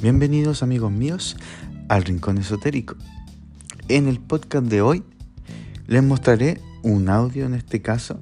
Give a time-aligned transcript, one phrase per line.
[0.00, 1.36] Bienvenidos amigos míos
[1.88, 2.94] al Rincón Esotérico.
[3.88, 5.02] En el podcast de hoy
[5.88, 8.20] les mostraré un audio en este caso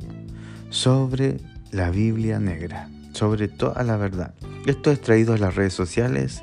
[0.70, 1.36] sobre
[1.72, 4.34] la Biblia negra, sobre toda la verdad.
[4.64, 6.42] Esto es traído a las redes sociales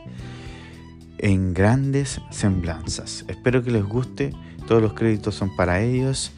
[1.18, 3.26] en grandes semblanzas.
[3.28, 4.36] Espero que les guste,
[4.68, 6.32] todos los créditos son para ellos.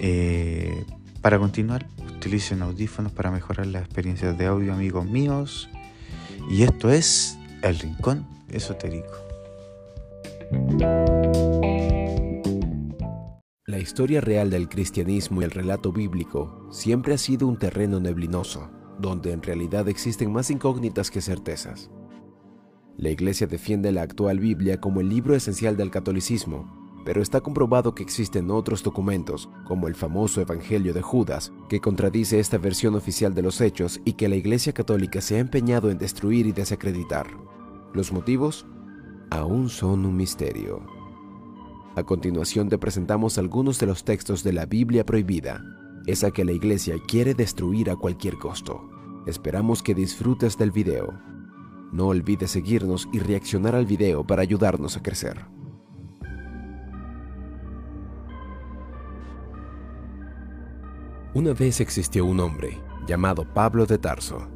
[0.00, 0.86] Eh,
[1.20, 1.86] para continuar,
[2.16, 5.68] utilicen audífonos para mejorar las experiencias de audio amigos míos.
[6.48, 9.14] Y esto es el Rincón Esotérico.
[13.66, 18.68] La historia real del cristianismo y el relato bíblico siempre ha sido un terreno neblinoso,
[18.98, 21.90] donde en realidad existen más incógnitas que certezas.
[22.96, 27.94] La Iglesia defiende la actual Biblia como el libro esencial del catolicismo, pero está comprobado
[27.94, 33.34] que existen otros documentos, como el famoso Evangelio de Judas, que contradice esta versión oficial
[33.34, 37.28] de los hechos y que la Iglesia Católica se ha empeñado en destruir y desacreditar.
[37.94, 38.66] Los motivos
[39.30, 40.86] aún son un misterio.
[41.94, 45.62] A continuación te presentamos algunos de los textos de la Biblia prohibida,
[46.06, 48.88] esa que la Iglesia quiere destruir a cualquier costo.
[49.26, 51.12] Esperamos que disfrutes del video.
[51.92, 55.44] No olvides seguirnos y reaccionar al video para ayudarnos a crecer.
[61.34, 64.48] Una vez existió un hombre llamado Pablo de Tarso.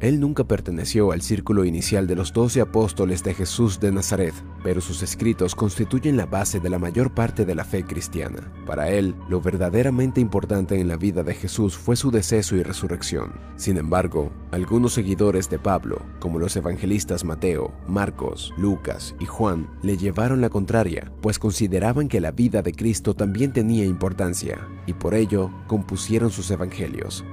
[0.00, 4.80] Él nunca perteneció al círculo inicial de los doce apóstoles de Jesús de Nazaret, pero
[4.80, 8.52] sus escritos constituyen la base de la mayor parte de la fe cristiana.
[8.64, 13.32] Para él, lo verdaderamente importante en la vida de Jesús fue su deceso y resurrección.
[13.56, 19.96] Sin embargo, algunos seguidores de Pablo, como los evangelistas Mateo, Marcos, Lucas y Juan, le
[19.96, 25.14] llevaron la contraria, pues consideraban que la vida de Cristo también tenía importancia, y por
[25.14, 27.24] ello compusieron sus evangelios.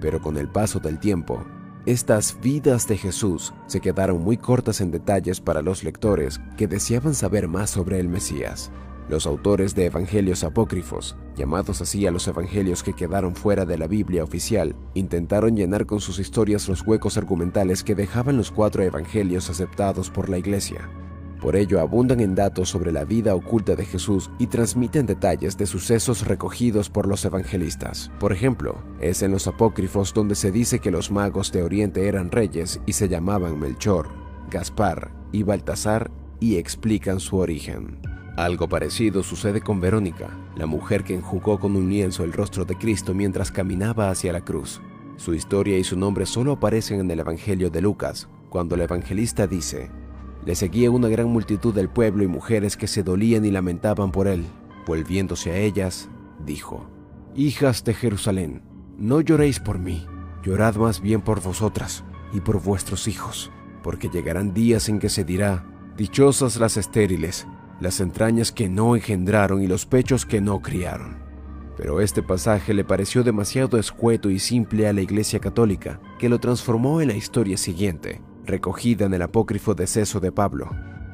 [0.00, 1.44] Pero con el paso del tiempo,
[1.90, 7.14] estas vidas de Jesús se quedaron muy cortas en detalles para los lectores que deseaban
[7.14, 8.70] saber más sobre el Mesías.
[9.08, 13.86] Los autores de evangelios apócrifos, llamados así a los evangelios que quedaron fuera de la
[13.86, 19.48] Biblia oficial, intentaron llenar con sus historias los huecos argumentales que dejaban los cuatro evangelios
[19.48, 20.90] aceptados por la Iglesia.
[21.40, 25.66] Por ello abundan en datos sobre la vida oculta de Jesús y transmiten detalles de
[25.66, 28.10] sucesos recogidos por los evangelistas.
[28.18, 32.32] Por ejemplo, es en los apócrifos donde se dice que los magos de Oriente eran
[32.32, 34.08] reyes y se llamaban Melchor,
[34.50, 36.10] Gaspar y Baltasar
[36.40, 38.00] y explican su origen.
[38.36, 42.76] Algo parecido sucede con Verónica, la mujer que enjugó con un lienzo el rostro de
[42.76, 44.80] Cristo mientras caminaba hacia la cruz.
[45.16, 49.48] Su historia y su nombre solo aparecen en el Evangelio de Lucas, cuando el evangelista
[49.48, 49.90] dice,
[50.48, 54.26] le seguía una gran multitud del pueblo y mujeres que se dolían y lamentaban por
[54.26, 54.46] él.
[54.86, 56.08] Volviéndose a ellas,
[56.42, 56.88] dijo,
[57.34, 58.62] Hijas de Jerusalén,
[58.96, 60.06] no lloréis por mí,
[60.42, 63.50] llorad más bien por vosotras y por vuestros hijos,
[63.82, 65.66] porque llegarán días en que se dirá,
[65.98, 67.46] Dichosas las estériles,
[67.78, 71.18] las entrañas que no engendraron y los pechos que no criaron.
[71.76, 76.40] Pero este pasaje le pareció demasiado escueto y simple a la Iglesia Católica, que lo
[76.40, 80.70] transformó en la historia siguiente, recogida en el apócrifo deceso de Pablo.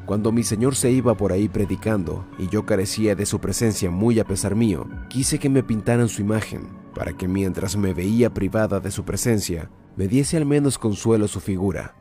[0.06, 4.18] Cuando mi Señor se iba por ahí predicando y yo carecía de su presencia muy
[4.20, 8.80] a pesar mío, quise que me pintaran su imagen, para que mientras me veía privada
[8.80, 11.96] de su presencia, me diese al menos consuelo su figura.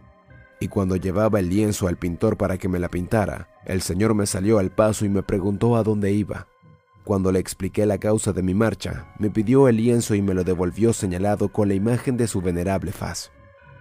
[0.59, 4.25] Y cuando llevaba el lienzo al pintor para que me la pintara, el Señor me
[4.25, 6.47] salió al paso y me preguntó a dónde iba.
[7.03, 10.43] Cuando le expliqué la causa de mi marcha, me pidió el lienzo y me lo
[10.43, 13.31] devolvió señalado con la imagen de su venerable faz.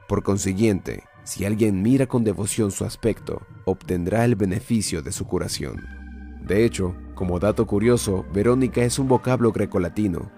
[0.08, 5.80] Por consiguiente, si alguien mira con devoción su aspecto, obtendrá el beneficio de su curación.
[6.42, 10.30] De hecho, como dato curioso, Verónica es un vocablo grecolatino,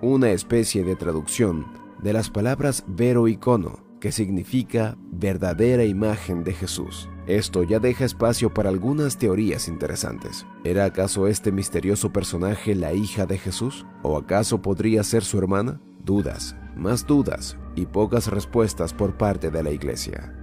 [0.00, 1.66] una especie de traducción
[2.02, 7.08] de las palabras vero icono, que significa verdadera imagen de Jesús.
[7.26, 10.46] Esto ya deja espacio para algunas teorías interesantes.
[10.64, 13.86] ¿Era acaso este misterioso personaje la hija de Jesús?
[14.02, 15.80] ¿O acaso podría ser su hermana?
[16.02, 20.34] Dudas, más dudas y pocas respuestas por parte de la iglesia.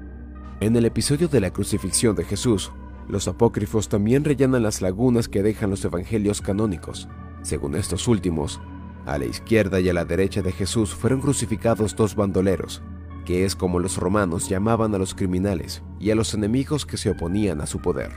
[0.59, 2.71] En el episodio de la crucifixión de Jesús,
[3.07, 7.07] los apócrifos también rellenan las lagunas que dejan los evangelios canónicos.
[7.41, 8.59] Según estos últimos,
[9.05, 12.81] a la izquierda y a la derecha de Jesús fueron crucificados dos bandoleros,
[13.25, 17.11] que es como los romanos llamaban a los criminales y a los enemigos que se
[17.11, 18.11] oponían a su poder.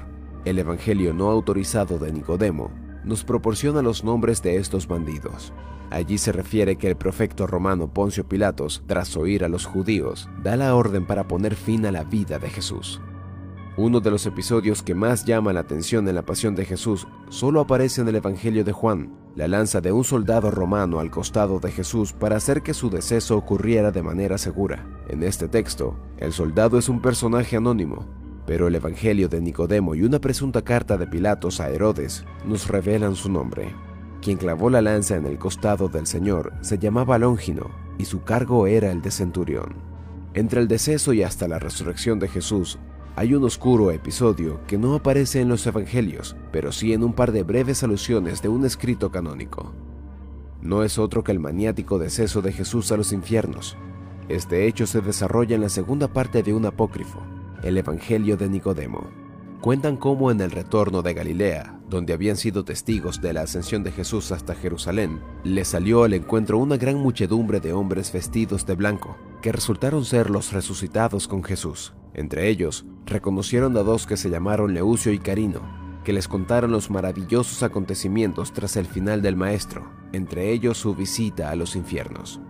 [0.45, 2.71] El Evangelio no autorizado de Nicodemo
[3.05, 5.53] nos proporciona los nombres de estos bandidos.
[5.91, 10.57] Allí se refiere que el prefecto romano Poncio Pilatos, tras oír a los judíos, da
[10.57, 13.01] la orden para poner fin a la vida de Jesús.
[13.77, 17.61] Uno de los episodios que más llama la atención en la pasión de Jesús solo
[17.61, 21.73] aparece en el Evangelio de Juan, la lanza de un soldado romano al costado de
[21.73, 24.87] Jesús para hacer que su deceso ocurriera de manera segura.
[25.09, 28.07] En este texto, el soldado es un personaje anónimo,
[28.47, 33.15] pero el Evangelio de Nicodemo y una presunta carta de Pilatos a Herodes nos revelan
[33.15, 33.73] su nombre.
[34.23, 38.67] Quien clavó la lanza en el costado del Señor se llamaba Longino y su cargo
[38.67, 39.75] era el de centurión.
[40.35, 42.79] Entre el deceso y hasta la resurrección de Jesús
[43.17, 47.33] hay un oscuro episodio que no aparece en los evangelios, pero sí en un par
[47.33, 49.73] de breves alusiones de un escrito canónico.
[50.63, 53.77] No es otro que el maniático deceso de Jesús a los infiernos.
[54.29, 57.21] Este hecho se desarrolla en la segunda parte de un apócrifo,
[57.63, 59.09] el Evangelio de Nicodemo.
[59.61, 63.93] Cuentan cómo en el retorno de Galilea, donde habían sido testigos de la ascensión de
[63.93, 69.19] Jesús hasta Jerusalén, le salió al encuentro una gran muchedumbre de hombres vestidos de blanco,
[69.43, 71.93] que resultaron ser los resucitados con Jesús.
[72.15, 75.61] Entre ellos, reconocieron a dos que se llamaron Leucio y Carino,
[76.05, 81.51] que les contaron los maravillosos acontecimientos tras el final del Maestro, entre ellos su visita
[81.51, 82.41] a los infiernos.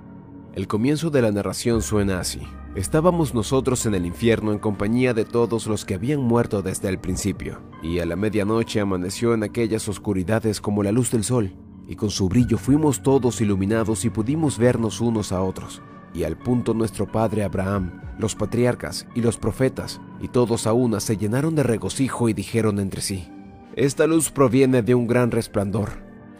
[0.52, 2.40] El comienzo de la narración suena así.
[2.74, 6.98] Estábamos nosotros en el infierno en compañía de todos los que habían muerto desde el
[6.98, 11.54] principio, y a la medianoche amaneció en aquellas oscuridades como la luz del sol,
[11.86, 15.82] y con su brillo fuimos todos iluminados y pudimos vernos unos a otros.
[16.14, 20.98] Y al punto nuestro padre Abraham, los patriarcas y los profetas, y todos a una
[20.98, 23.28] se llenaron de regocijo y dijeron entre sí,
[23.76, 25.90] Esta luz proviene de un gran resplandor.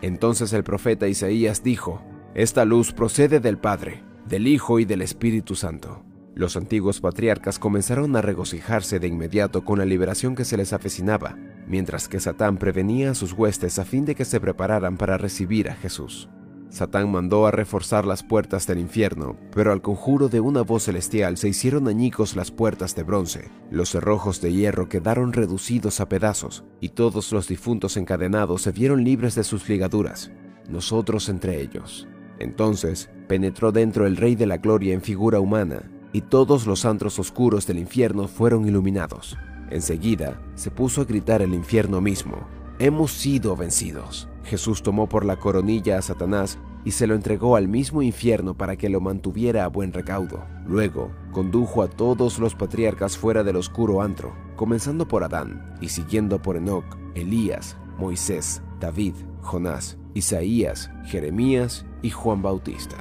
[0.03, 2.03] Entonces el profeta Isaías dijo,
[2.35, 6.05] Esta luz procede del Padre, del Hijo y del Espíritu Santo.
[6.37, 11.37] Los antiguos patriarcas comenzaron a regocijarse de inmediato con la liberación que se les avecinaba,
[11.67, 15.69] mientras que Satán prevenía a sus huestes a fin de que se prepararan para recibir
[15.69, 16.29] a Jesús.
[16.69, 21.37] Satán mandó a reforzar las puertas del infierno, pero al conjuro de una voz celestial
[21.37, 26.62] se hicieron añicos las puertas de bronce, los cerrojos de hierro quedaron reducidos a pedazos,
[26.81, 30.31] y todos los difuntos encadenados se vieron libres de sus ligaduras,
[30.69, 32.06] nosotros entre ellos.
[32.41, 37.21] Entonces penetró dentro el Rey de la Gloria en figura humana, y todos los antros
[37.21, 39.37] oscuros del infierno fueron iluminados.
[39.71, 42.49] Enseguida se puso a gritar el infierno mismo,
[42.81, 44.27] Hemos sido vencidos.
[44.43, 48.77] Jesús tomó por la coronilla a Satanás y se lo entregó al mismo infierno para
[48.77, 50.47] que lo mantuviera a buen recaudo.
[50.67, 56.41] Luego, condujo a todos los patriarcas fuera del oscuro antro, comenzando por Adán y siguiendo
[56.41, 59.13] por Enoc, Elías, Moisés, David,
[59.43, 62.97] Jonás, Isaías, Jeremías y Juan Bautista.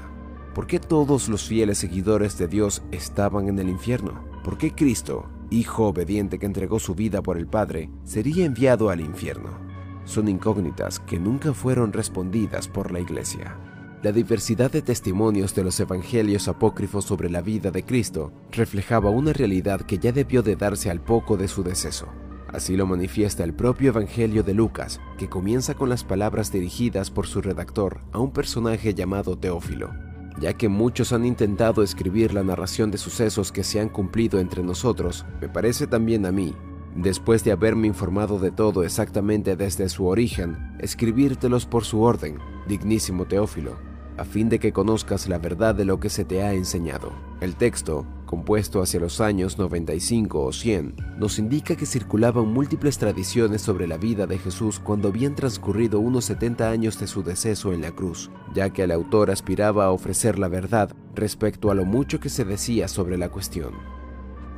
[0.54, 4.24] ¿Por qué todos los fieles seguidores de Dios estaban en el infierno?
[4.44, 9.02] ¿Por qué Cristo, Hijo obediente que entregó su vida por el Padre, sería enviado al
[9.02, 9.70] infierno?
[10.10, 13.56] son incógnitas que nunca fueron respondidas por la Iglesia.
[14.02, 19.34] La diversidad de testimonios de los evangelios apócrifos sobre la vida de Cristo reflejaba una
[19.34, 22.08] realidad que ya debió de darse al poco de su deceso.
[22.52, 27.28] Así lo manifiesta el propio Evangelio de Lucas, que comienza con las palabras dirigidas por
[27.28, 29.92] su redactor a un personaje llamado Teófilo,
[30.40, 34.64] ya que muchos han intentado escribir la narración de sucesos que se han cumplido entre
[34.64, 36.56] nosotros, me parece también a mí
[36.96, 43.26] Después de haberme informado de todo exactamente desde su origen, escribírtelos por su orden, dignísimo
[43.26, 43.78] Teófilo,
[44.20, 47.14] a fin de que conozcas la verdad de lo que se te ha enseñado.
[47.42, 53.62] El texto, compuesto hacia los años 95 o 100, nos indica que circulaban múltiples tradiciones
[53.62, 57.82] sobre la vida de Jesús cuando habían transcurrido unos 70 años de su deceso en
[57.82, 62.20] la cruz, ya que el autor aspiraba a ofrecer la verdad respecto a lo mucho
[62.20, 63.74] que se decía sobre la cuestión.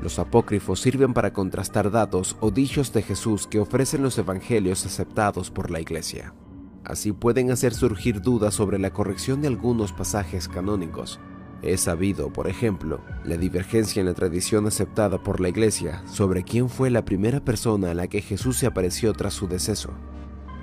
[0.02, 5.52] Los apócrifos sirven para contrastar datos o dichos de Jesús que ofrecen los evangelios aceptados
[5.52, 6.34] por la Iglesia.
[6.84, 11.20] Así pueden hacer surgir dudas sobre la corrección de algunos pasajes canónicos.
[11.62, 16.70] Es sabido, por ejemplo, la divergencia en la tradición aceptada por la Iglesia sobre quién
[16.70, 19.92] fue la primera persona a la que Jesús se apareció tras su deceso.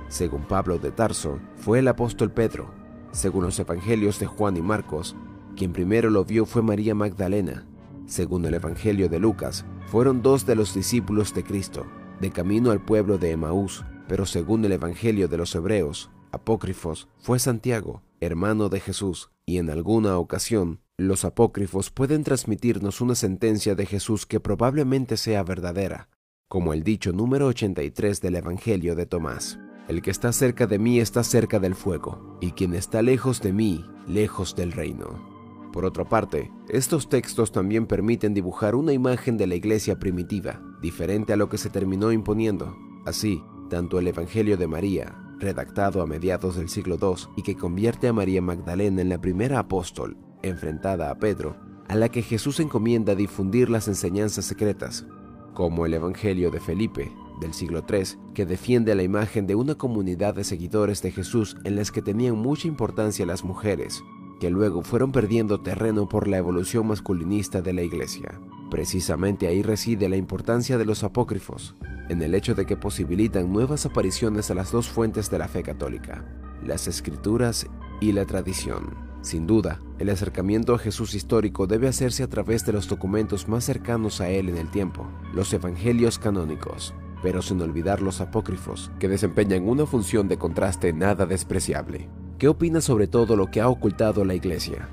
[0.09, 2.71] Según Pablo de Tarso, fue el apóstol Pedro.
[3.13, 5.15] Según los evangelios de Juan y Marcos,
[5.57, 7.65] quien primero lo vio fue María Magdalena,
[8.09, 11.87] según el Evangelio de Lucas, fueron dos de los discípulos de Cristo,
[12.21, 17.39] de camino al pueblo de Emaús, pero según el Evangelio de los Hebreos, apócrifos, fue
[17.39, 23.87] Santiago, hermano de Jesús, y en alguna ocasión, los apócrifos pueden transmitirnos una sentencia de
[23.87, 26.09] Jesús que probablemente sea verdadera,
[26.49, 29.61] como el dicho número 83 del Evangelio de Tomás.
[29.87, 33.53] El que está cerca de mí está cerca del fuego, y quien está lejos de
[33.53, 35.39] mí, lejos del reino.
[35.73, 41.33] Por otra parte, estos textos también permiten dibujar una imagen de la iglesia primitiva, diferente
[41.33, 42.77] a lo que se terminó imponiendo.
[43.07, 48.09] Así, tanto el Evangelio de María, redactado a mediados del siglo II y que convierte
[48.09, 51.57] a María Magdalena en la primera apóstol, enfrentada a Pedro,
[51.89, 55.07] a la que Jesús encomienda difundir las enseñanzas secretas,
[55.55, 57.11] como el Evangelio de Felipe,
[57.41, 61.77] del siglo III, que defiende la imagen de una comunidad de seguidores de Jesús en
[61.77, 64.03] las que tenían mucha importancia las mujeres,
[64.41, 68.41] que luego fueron perdiendo terreno por la evolución masculinista de la Iglesia.
[68.71, 71.75] Precisamente ahí reside la importancia de los apócrifos,
[72.09, 75.63] en el hecho de que posibilitan nuevas apariciones a las dos fuentes de la fe
[75.63, 76.25] católica,
[76.65, 77.67] las escrituras
[78.01, 79.09] y la tradición.
[79.21, 83.65] Sin duda, el acercamiento a Jesús histórico debe hacerse a través de los documentos más
[83.65, 89.09] cercanos a Él en el tiempo, los evangelios canónicos, pero sin olvidar los apócrifos, que
[89.09, 92.09] desempeñan una función de contraste nada despreciable.
[92.39, 94.89] ¿Qué opinas sobre todo lo que ha ocultado la Iglesia?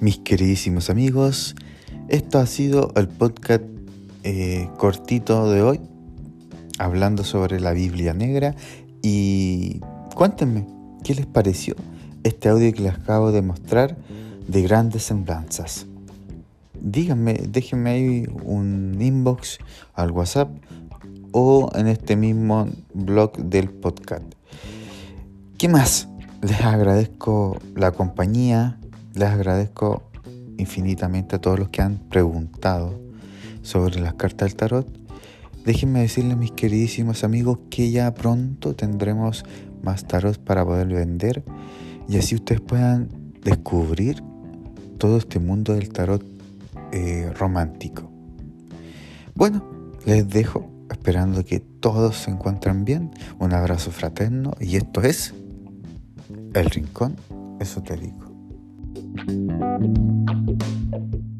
[0.00, 1.56] Mis queridísimos amigos,
[2.08, 3.64] esto ha sido el podcast
[4.24, 5.80] eh, cortito de hoy,
[6.78, 8.54] hablando sobre la Biblia negra
[9.00, 9.80] y
[10.14, 10.66] cuéntenme,
[11.02, 11.76] ¿qué les pareció
[12.24, 13.96] este audio que les acabo de mostrar
[14.46, 15.86] de grandes semblanzas?
[16.78, 19.58] Díganme, déjenme ahí un inbox
[19.94, 20.50] al WhatsApp
[21.32, 24.24] o en este mismo blog del podcast.
[25.56, 26.06] ¿Qué más?
[26.42, 28.78] Les agradezco la compañía,
[29.16, 30.10] les agradezco
[30.58, 33.00] infinitamente a todos los que han preguntado
[33.62, 34.86] sobre las cartas del tarot.
[35.64, 39.44] Déjenme decirles, mis queridísimos amigos, que ya pronto tendremos
[39.82, 41.44] más tarot para poder vender
[42.08, 43.08] y así ustedes puedan
[43.42, 44.22] descubrir
[44.98, 46.22] todo este mundo del tarot
[46.92, 48.10] eh, romántico.
[49.34, 49.64] Bueno,
[50.04, 53.10] les dejo esperando que todos se encuentren bien.
[53.38, 55.34] Un abrazo fraterno y esto es
[56.54, 57.16] El Rincón
[57.60, 58.25] Esotérico.
[59.16, 61.35] Thank you.